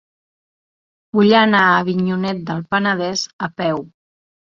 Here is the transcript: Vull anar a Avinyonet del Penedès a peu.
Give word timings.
Vull 1.17 1.35
anar 1.39 1.59
a 1.65 1.75
Avinyonet 1.81 2.39
del 2.47 2.63
Penedès 2.71 3.27
a 3.49 3.51
peu. 3.61 3.85